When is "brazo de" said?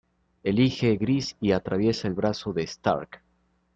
2.15-2.63